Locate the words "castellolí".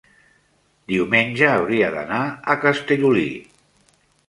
2.65-3.29